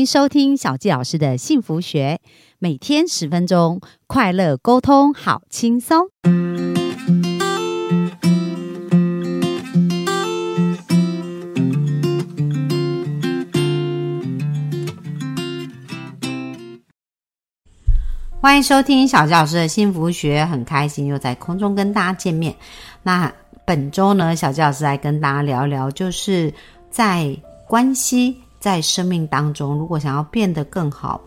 [0.00, 2.20] 迎收听小纪老师的幸福学，
[2.58, 6.08] 每天十分钟，快乐沟通，好轻松。
[18.40, 22.56] 欢迎收听小纪老师的幸福学，很开心又在空中跟大家见面。
[23.02, 23.30] 那
[23.66, 26.50] 本周呢，小纪老师来跟大家聊一聊，就是
[26.88, 27.36] 在
[27.68, 28.34] 关系。
[28.60, 31.20] 在生命当中，如果想要变得更好，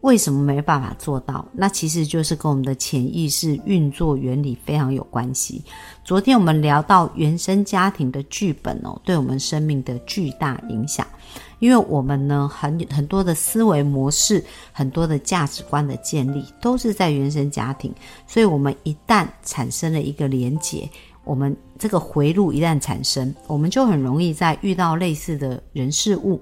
[0.00, 1.46] 为什么没办法做到？
[1.52, 5.62] 那其实就是跟我们的潜意识运作原理非常有关系。
[6.04, 11.06] 昨天我们聊到原生家庭的剧本哦，对我们生命的巨大影响，
[11.60, 17.94] 因为我们呢很很多的思维模式、很多的价值观的建立，都是在原生家庭，
[18.26, 20.90] 所以我们一旦产生了一个连结。
[21.24, 26.40] 我们这个回路一旦产生，我们就很容易在遇到类似的人事物，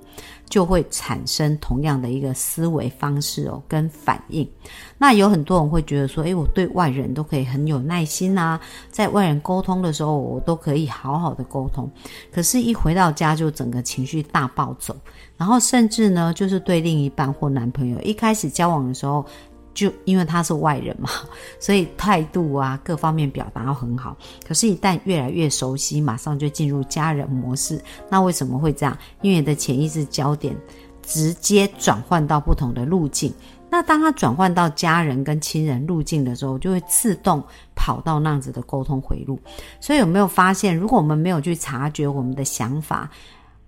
[0.48, 4.48] 就会产生同样的一个思维方式哦，跟反应。
[4.96, 8.58] 那有很多人会觉得说，诶，我对外人都可以很有耐心啊，
[8.90, 11.90] 在外人沟通的时候，我都可以好好的沟通。
[12.32, 14.96] 可是，一回到家就整个情绪大暴走，
[15.36, 19.24] 然后甚至呢，就是对另一半或男朋友，一开始交往的时候。
[19.72, 21.08] 就因为他是外人嘛，
[21.60, 24.16] 所以态度啊各方面表达很好。
[24.46, 27.80] 可是，一旦越来越熟悉，马上就进入家人模式。
[28.08, 28.96] 那为什么会这样？
[29.22, 30.56] 因为你的潜意识焦点
[31.02, 33.32] 直接转换到不同的路径。
[33.72, 37.40] 那当他转换到家人跟亲人路径的时候，就会自动
[37.76, 39.38] 跑到那样子的沟通回路。
[39.80, 43.08] 所以，有没有发现，如果我们没有去察觉我们的想法，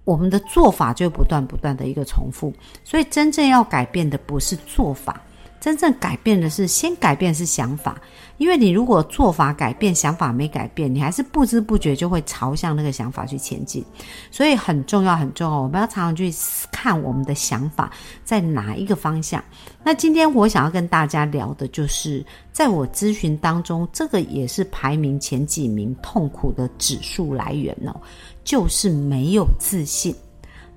[0.02, 2.52] 我们的做法就会不断不断的一个重复。
[2.82, 5.20] 所以，真正要改变的不是做法。
[5.62, 7.96] 真正改变的是，先改变是想法，
[8.36, 13.84] 因为你如果做法改变，想法没改变，你还是不知不觉就会朝向那个想法去前进。
[14.28, 16.34] 所以很重要，很重要，我们要常常去
[16.72, 17.92] 看我们的想法
[18.24, 19.40] 在哪一个方向。
[19.84, 27.94] 那今天我想要跟大家聊的就是，在我咨询当中，这个也是排名前几名痛苦的指数来源哦，
[28.42, 30.12] 就是没有自信。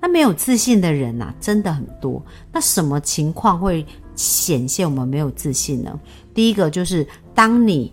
[0.00, 2.24] 那没有自信的人呐，真的很多。
[2.52, 3.84] 那什么情况会？
[4.16, 6.00] 显现我们没有自信呢。
[6.34, 7.92] 第一个就是当你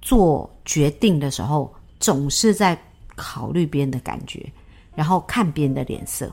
[0.00, 2.80] 做决定的时候，总是在
[3.14, 4.50] 考虑别人的感觉，
[4.94, 6.32] 然后看别人的脸色，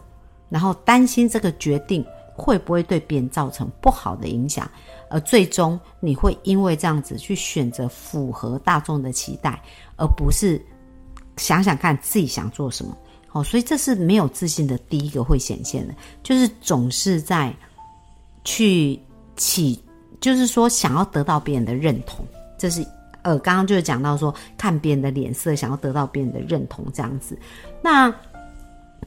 [0.50, 2.06] 然后担心这个决定
[2.36, 4.70] 会不会对别人造成不好的影响，
[5.10, 9.62] 而最终你会因为这样子去选择符合大众的期待，
[9.98, 10.60] 而不是
[11.38, 12.98] 想想看自己想做什么。
[13.28, 17.56] 好，所以这是没有自信的第一个会显现的，就是总是在。
[18.44, 19.00] 去
[19.36, 19.82] 起，
[20.20, 22.26] 就是说想要得到别人的认同，
[22.58, 22.86] 这是
[23.22, 27.38] 呃，刚刚就是讲到说看别人的脸色，想要得到别人的认同这样子。
[27.82, 28.14] 那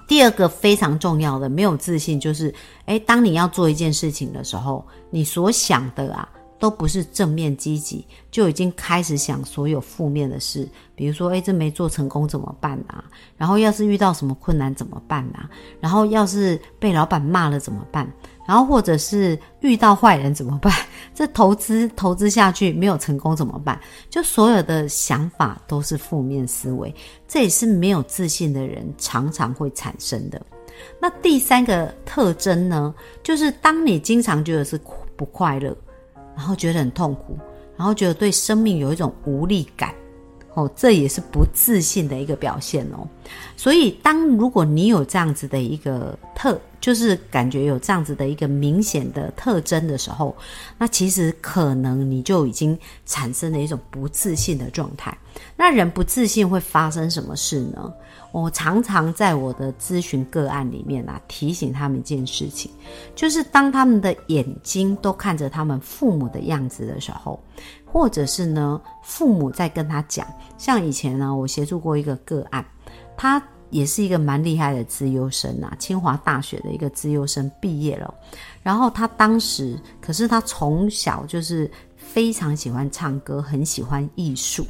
[0.08, 2.54] 第二个非常重要的，没有自信，就是
[2.86, 6.28] 诶，当你要做一件事情的时候，你所想的啊。
[6.58, 13.04] 都不是正面积极，就已经开始想所有负面的事，比如说，哎，这没做成功怎么办啊？
[13.36, 15.50] 然后要是遇到什么困难怎么办啊？
[15.80, 18.10] 然后要是被老板骂了怎么办？
[18.46, 20.72] 然后或者是遇到坏人怎么办？
[21.14, 23.78] 这投资投资下去没有成功怎么办？
[24.08, 26.94] 就所有的想法都是负面思维，
[27.26, 30.40] 这也是没有自信的人常常会产生的。
[31.00, 34.80] 那第三个特征呢，就是当你经常觉得是
[35.16, 35.76] 不快乐。
[36.36, 37.34] 然后觉得很痛苦，
[37.78, 39.94] 然后觉得对生命有一种无力感，
[40.52, 43.08] 哦，这也是不自信的一个表现哦。
[43.56, 50.36] 所以，当如果你有这样子的一个特，就是感觉有这样子的一个明显的特征的时候，
[50.78, 55.16] 那其实可能你就已经产生了一种不自信的状态。
[55.56, 57.92] 那人不自信会发生什么事呢？
[58.32, 62.70] 我常常在我的咨询个案里面啊，提醒他们一件事情，
[63.14, 67.40] 就是当他们的眼睛都看着他们父母的样子的时候，
[67.84, 70.26] 或者是呢，父母在跟他讲，
[70.58, 72.64] 像以前呢，我协助过一个个案，
[73.16, 78.12] 他也是一个蛮厉害的资优生啊，清华大学的一个资优生毕业了，
[78.62, 84.66] 然后他当时，可是他从小就是非常喜欢唱歌，很喜欢艺术。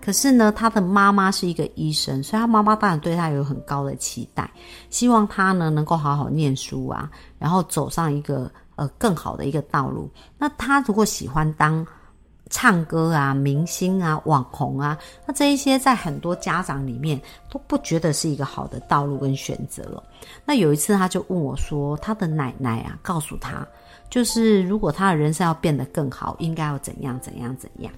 [0.00, 4.48] 可是呢，他的妈妈是一个医生，所以他妈妈当然对他有很高的期待，
[4.88, 7.10] 希望他呢能够好好念书啊，
[7.40, 10.08] 然后走上一个呃更好的一个道路。
[10.38, 11.84] 那他如果喜欢当
[12.48, 14.96] 唱歌啊、明星啊、网红啊，
[15.26, 17.20] 那这一些在很多家长里面
[17.50, 20.02] 都不觉得是一个好的道路跟选择。
[20.44, 23.66] 那有一次他就问我说，他的奶奶啊告诉他，
[24.08, 27.92] 就是如果他的人生要变得更好，应该要怎样怎样怎样。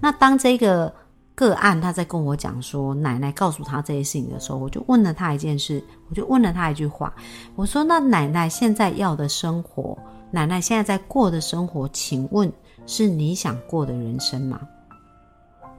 [0.00, 0.92] 那当这个
[1.34, 7.12] 个案他在跟我讲说，奶奶告诉他这些事情的时候，我就问了他一件事，我就问了他一句话，
[7.56, 9.98] 我说：“那奶奶现在要的生活，
[10.30, 12.52] 奶奶现在在过的生活，请问
[12.86, 14.60] 是你想过的人生吗？”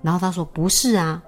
[0.02, 1.22] 然后他说：“不是啊。”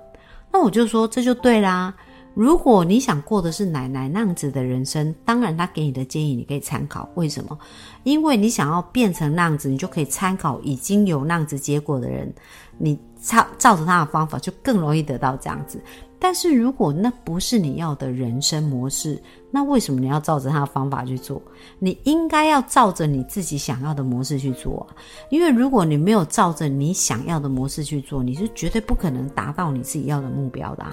[0.52, 1.94] 那我就说：“这就对啦。
[2.34, 7.10] 如果你想过的是奶奶那样子的人生，当然他给你的建议你可以参考。
[7.16, 7.58] 为什么？
[8.04, 12.34] 因为你想要变成那样子，你就可以参考已经有那样子结果的人，
[12.78, 15.82] 你。”照照着他的方法，就更容易得到这样子。
[16.20, 21.42] 但是如果那不是你要的人生模式，那为什么你要照着他的方法去做？
[21.80, 24.86] 你应该要照着你自己想要的模式去做，
[25.30, 30.86] 因为如果你没有照着你想要的模式去做，你是绝对不可能达到你自己要的目标的。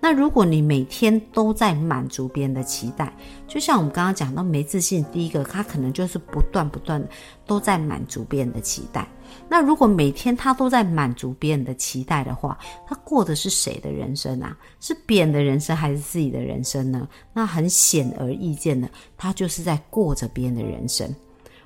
[0.00, 3.10] 那如果你每天都在满足别人的期待，
[3.48, 7.02] 就像我们刚刚讲到没自信，第一个他可能就是不断不断
[7.46, 9.08] 都在满足别人的期待。
[9.48, 14.56] 那如果每天他都在满足别人的期待的话，他过的是谁的人生啊？
[14.78, 17.08] 是别人的人生还是自己的人生呢？
[17.32, 21.08] 那很显而易见的，他就是在过着别人的人生。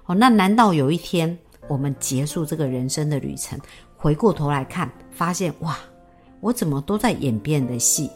[0.05, 1.39] 哦，那难道有一天
[1.69, 3.59] 我们结束这个人生的旅程，
[3.97, 5.79] 回过头来看，发现哇，
[6.41, 8.11] 我怎么都在演别人的戏，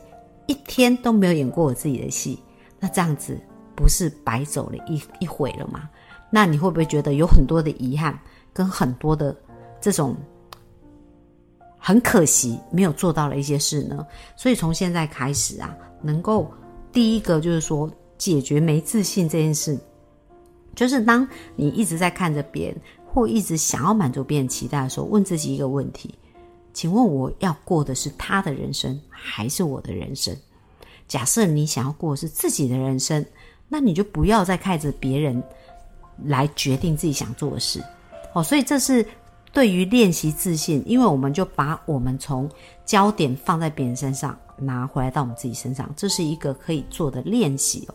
[0.47, 2.39] 一天都没有演过我自己的戏？
[2.79, 3.39] 那这样子
[3.75, 5.89] 不是白走了一一回了吗？
[6.31, 8.19] 那你会不会觉得有很多的遗憾？
[8.53, 9.35] 跟很多的
[9.81, 10.15] 这种
[11.79, 14.07] 很可惜没有做到了一些事呢，
[14.37, 16.53] 所以从现在开始啊，能够
[16.93, 17.91] 第一个就是说
[18.23, 19.77] 解决没自信这件事，
[20.77, 21.27] 就是当
[21.57, 26.15] 你一直在看着别人或一直想要满足别人期待的时候，问自己一个问题：
[26.73, 30.37] 请问我要过的是他的人生还是我的人生？
[31.09, 33.27] 假设你想要过的是自己的人生，
[33.69, 35.43] 那你就不要再看着别人
[36.27, 37.83] 来决定自己想做的事。
[38.35, 39.05] 哦，所以这是
[39.53, 42.49] 对于练习自信，因为我们就把我们从
[42.87, 47.95] 焦点放在别人身上，拿回来到我们自己身上，这是一个可以做的练习哦。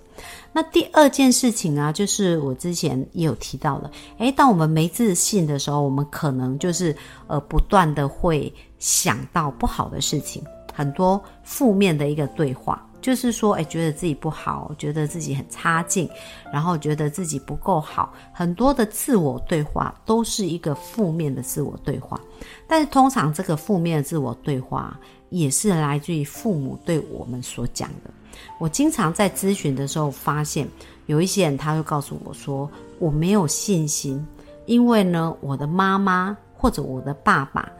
[0.54, 6.95] 那第二件事情啊，就是我之前也有提到的，诶，当我们没自信的时候，我们可能就是
[7.25, 10.44] 呃不断的会想到不好的事情，
[10.74, 12.86] 很多负面的一个对话。
[13.07, 16.09] 就是说，哎，觉得自己不好，觉得自己很差劲，
[16.51, 22.19] 然后觉得自己不够好，很多的自我对话都是一个负面的自我对话。
[22.68, 25.00] 但是通常这个负面的自我对话
[25.30, 28.12] 也是来自于父母对我们所讲的。
[28.59, 30.68] 我经常在咨询的时候发现，
[31.06, 32.69] 有一些人他会告诉我说，
[33.00, 34.21] 我没有信心，
[34.65, 37.71] 因为呢，我的妈妈或者我的爸爸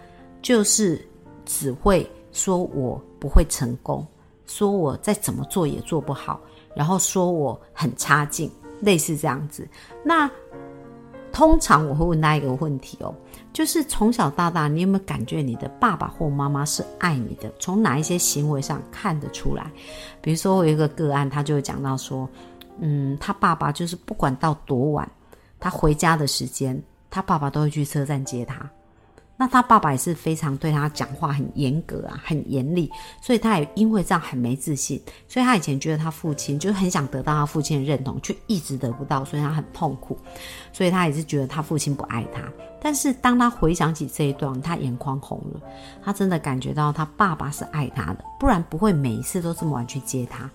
[0.42, 1.06] 就是
[1.46, 4.08] 只会说我不会成功。
[4.48, 6.42] 说我再怎么做也做不好，
[6.76, 8.50] 然后说我很差劲，
[8.82, 9.68] 类似这样子。
[10.04, 10.30] 那
[11.32, 13.14] 通常我会问他一个问题哦，
[13.54, 17.52] 就是从小到大，你有没有感觉你的爸爸或妈妈是爱你的？
[17.60, 19.70] 从哪一些行为上看得出来？
[20.22, 22.28] 比如说我有一个个案，他就讲到说，
[22.80, 25.08] 嗯，他爸爸就是不管到多晚，
[25.60, 28.68] 他回家的时间，他爸爸都会去车站接他。
[29.40, 32.92] 那他爸爸也是非常对他讲话很严格啊，很严厉，
[33.22, 40.18] 所以他也因为这样很没自信，所以他以前觉得他父亲就是很想得到他父亲的认同，却一直得不到，所以他很痛苦，
[40.74, 42.42] 所以他也是觉得他父亲不爱他。
[42.82, 45.62] 但是当他回想起这一段，他眼眶红了，
[46.04, 50.50] 他真的感觉到他爸爸是爱他的，不然不会每一次都这么晚去接他。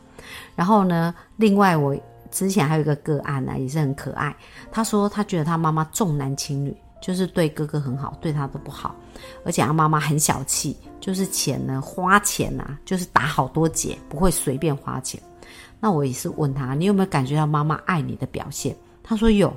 [0.56, 1.96] 然后呢，另外我
[2.30, 4.34] 之前还有一个个案呢，也是很可爱，
[4.72, 6.76] 他说他觉得他妈妈重男轻女。
[7.02, 8.96] 就是对哥哥很好，对他都不好，
[9.44, 15.20] 而且他妈妈很小气，就是钱呢花钱呐，就是打好多结，不会随便花钱。
[15.78, 18.74] 那我也是问他，你有没有感觉到妈妈爱你的表现？
[19.02, 19.54] 他说有。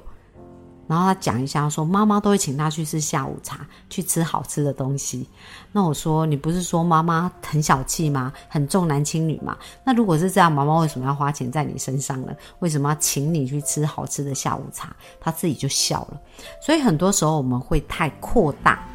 [0.88, 5.28] 然后他讲一下，说妈妈都会请他去吃下午茶，去吃好吃的东西。
[5.72, 8.32] 那我说，你不是说妈妈很小气吗？
[8.48, 9.58] 很重男轻女吗？
[9.84, 12.34] 那如果是这样，妈妈为什么要花钱在你身上呢？
[12.60, 14.96] 为什么要请你去吃好吃的下午茶？
[15.20, 16.22] 他自己就笑了。
[16.62, 18.88] 所以很多时候我们会太扩大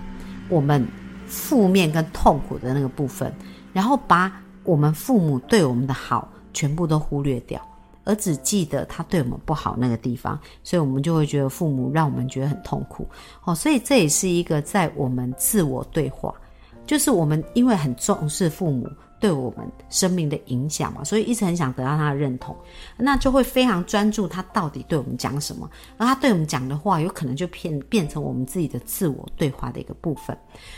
[0.49, 0.87] 我们
[1.27, 3.35] 负面跟痛苦的那个部分，
[3.73, 4.33] 然后把
[4.65, 7.61] 我们父母对我们的好全部都忽略掉。
[8.05, 13.07] 而只记得他对我们不好那个地方，所以我们就会觉得父母让我们觉得很痛苦。
[13.45, 16.35] 哦，所以这也是一个在我们自我对话，
[16.87, 18.89] 就是我们因为很重视父母
[19.21, 22.57] 对我们生命的影响嘛，所以一直很想得到他的认同，
[22.97, 30.37] 那就会非常专注他到底对我们讲什么，而他对我们讲的话，有可能就变变成我们自己的自我对话的一个部分，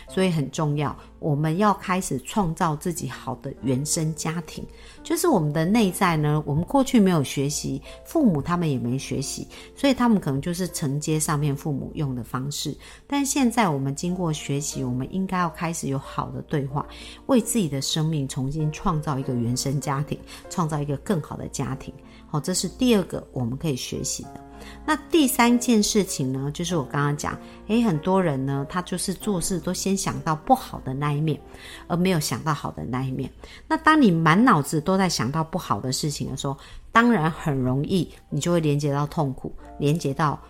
[0.09, 4.67] 所以很重要，我们要开始创造自己好的原生家庭，
[5.05, 9.47] 就是我们的内在呢，我们过去没有学习，父母他们也没学习，
[9.77, 16.85] 所以他们可能就是承接上面父母用的方式，但现在我们经过学习，我们应该要开始有好的对话，
[17.27, 18.29] 为自己的生命。
[18.33, 21.93] 重新创造一个原生家庭，创造一个更好的家庭。
[22.27, 24.41] 好，这是第二个我们可以学习的。
[24.87, 31.39] 那第三件事情呢，就是我刚刚讲，诶，很多人呢，他就是做事都先想到不好的那一面，
[31.89, 33.31] 而没有想到好的那一面。
[33.69, 36.57] 那当你满脑子都在想到不好的事情的时候，
[36.91, 40.41] 当然很容易，你就会连接到痛苦，连接到。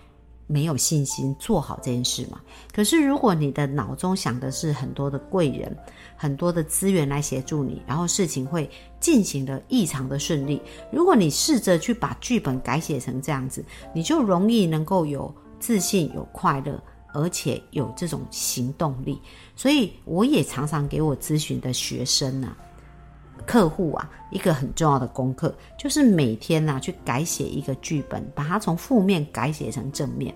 [0.47, 2.41] 没有信心做好这件事嘛？
[2.75, 5.75] 可是如果你的脑中想的是很多的贵人、
[6.17, 8.69] 很多的资源来协助你，然后事情会
[9.01, 10.61] 进行的异常的顺利。
[10.91, 16.83] 如果你试着去把剧本改写成这样子，你就容易能够有自信、有快乐，
[17.15, 19.21] 而且有这种行动力。
[19.57, 22.57] 所以我也常常给我咨询的学生呢。
[23.53, 30.35] 客户啊，一个很重要的功课就是每天呢去改写一个剧本，把它从负面改写成正面。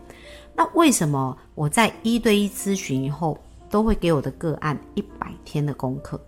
[0.54, 3.38] 那为什么我在一对一咨询以后
[3.70, 6.20] 都会给我的个案一百天的功课？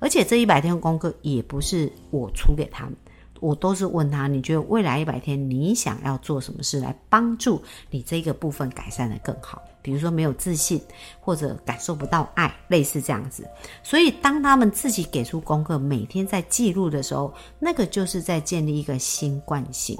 [0.00, 2.96] 而且这一百天的功课也不是我出给他们，
[3.38, 9.62] 我都是问他：你觉得未来一百天你想要做什么事来帮助你这个部分改善的更好？
[9.82, 10.80] 比如说没有自信，
[11.20, 13.46] 或者感受不到爱，类似这样子。
[13.82, 19.98] 所以当他们自己给出功课，每天在记录的时候，那个就是在建立一个新惯性。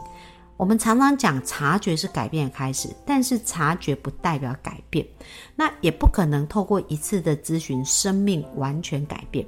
[0.58, 5.04] 我们常常讲察觉是改变的开始，但是察觉不代表改变，
[5.56, 9.44] 那也不可能透过一次的咨询，生命完全改变。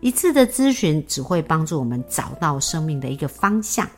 [0.00, 3.88] 一次的咨询只会帮助我们找到生命的一个方向。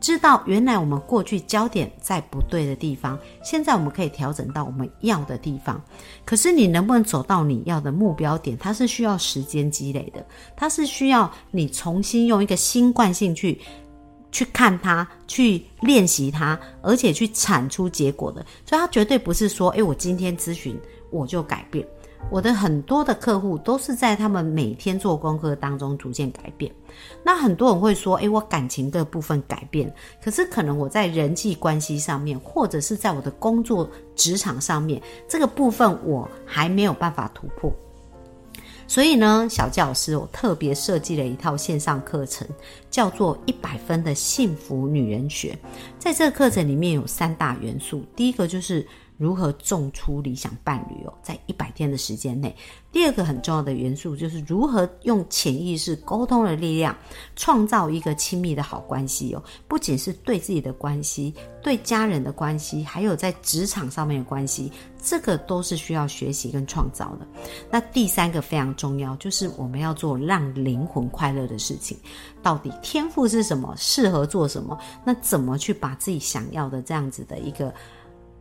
[0.00, 5.80] 知道原来我们过去焦点在不对的地方，现在我们可以调整到我们要的地方。
[6.24, 8.56] 可是你能不能走到你要的目标点？
[8.56, 10.24] 它是需要时间积累的，
[10.56, 13.60] 它是需要你重新用一个新惯性去
[14.32, 18.44] 去看它，去练习它，而且去产出结果的。
[18.64, 20.80] 所以它绝对不是说，诶，我今天咨询
[21.10, 21.86] 我就改变。
[22.28, 26.72] 我的很多的客户都是在他们每天做功课当中逐渐改变。
[27.24, 37.72] 那很多人会说：“诶，我感情的部分改变，可是可能我在人际关系上面，或者是在我的工作职场上面，这个部分我还没有办法突破。”
[38.86, 42.46] 所以呢，小教老师我特别设计了一套线上课程，
[42.90, 45.52] 叫做《一百分的幸福女人学》。
[45.98, 48.86] 在这个课程里面有三大元素，第一个就是。
[49.20, 52.56] 如何种出理想伴侣哦，在一百天的时间内。
[52.90, 56.96] 第二个很重要的元素就是如何用潜意识沟通的力量，
[57.36, 59.42] 创造一个亲密的好关系哦。
[59.68, 64.72] 不仅是对自己的关系，对家人的关系，还有在职场上面的关系，
[65.02, 67.28] 这个都是需要学习跟创造的。
[67.70, 71.94] 那第三个非常重要，就是我们要做让灵魂快乐的事情。
[72.42, 73.74] 到底天赋是什么？
[73.76, 74.76] 适合做什么？
[75.04, 77.70] 那怎么去把自己想要的这样子的一个？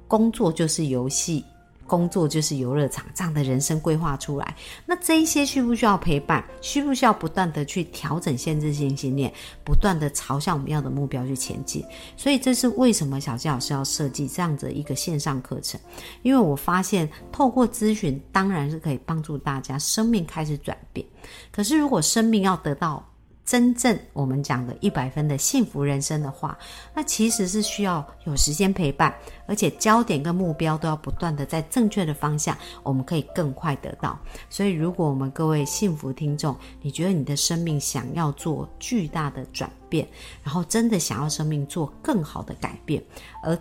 [0.09, 1.45] 工作就是游戏，
[1.85, 6.43] 工作就是游乐场，这样的人生规划出来，那这一些需不需要陪伴？
[6.61, 9.31] 需不需要不断的去调整限制性信念，
[9.63, 11.85] 不断的朝向我们要的目标去前进？
[12.17, 15.79] 所以这是为什么小纪老师要设计这样的一个线上课程？
[16.23, 21.05] 因为我发现透过咨询，当然是可以帮助大家生命开始转变。
[21.51, 23.07] 可是如果生命要得到，
[23.49, 26.55] 真正我们讲的一百分的幸福人生的话，
[26.93, 29.11] 那其实是需要有时间陪伴，
[29.47, 34.19] 而且焦点跟目标都要不断的在正确的方向，我们可以更快得到。
[34.51, 40.07] 所以，如果我们各位幸福听众，你觉得你的生命想要做巨大的转变，
[40.43, 43.03] 然后真的想要生命做更好的改变，
[43.43, 43.57] 而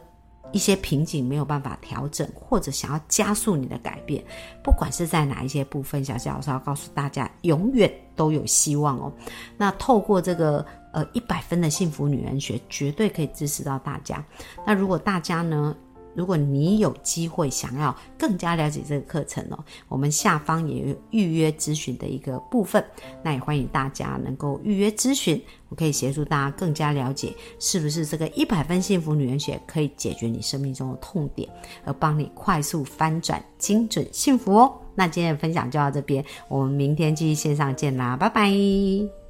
[0.52, 4.24] 一些瓶颈没有办法调整，或者想要加速你的改变，
[4.62, 9.12] 不管是在哪一些部分，小谢老师要告诉大家，永远都有希望哦。
[9.56, 14.24] 那透过这个呃一百分的幸福女人学，绝对可以支持到大家。
[14.66, 15.76] 那如果大家呢？
[16.14, 22.84] 如果你有机会想要更加了解这个课程哦，我们下方也有预约咨询的一个部分，
[23.22, 31.48] 那也欢迎大家能够预约咨询，我可以协助大家更加了解是不是这个一百分幸福女人学可以解决你生命中的痛点，
[31.84, 34.72] 而帮你快速翻转精准幸福哦。
[34.94, 39.27] 那今天的分享就到这边，我们明天继续线上见啦，拜拜。